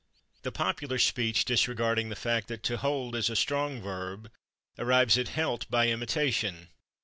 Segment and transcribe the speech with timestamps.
[0.41, 4.31] The popular speech, disregarding the fact that /to hold/ is a strong verb,
[4.79, 6.69] arrives at /helt/ by imitation.